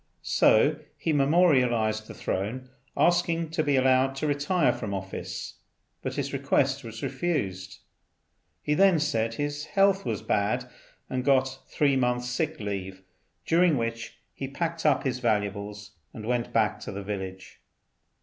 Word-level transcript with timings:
So 0.23 0.79
he 0.97 1.13
memorialized 1.13 2.07
the 2.07 2.15
Throne, 2.15 2.71
asking 2.97 3.51
to 3.51 3.61
be 3.61 3.75
allowed 3.75 4.15
to 4.15 4.25
retire 4.25 4.73
from 4.73 4.95
office, 4.95 5.59
but 6.01 6.15
his 6.15 6.33
request 6.33 6.83
was 6.83 7.03
refused. 7.03 7.77
He 8.63 8.73
then 8.73 8.97
said 8.99 9.35
his 9.35 9.65
health 9.65 10.03
was 10.03 10.23
bad, 10.23 10.67
and 11.07 11.23
got 11.23 11.59
three 11.67 11.95
months' 11.97 12.29
sick 12.29 12.59
leave, 12.59 13.03
during 13.45 13.77
which 13.77 14.17
he 14.33 14.47
packed 14.47 14.87
up 14.87 15.03
his 15.03 15.19
valuables 15.19 15.91
and 16.15 16.25
went 16.25 16.51
back 16.51 16.79
to 16.79 16.91
the 16.91 17.03
village. 17.03 17.61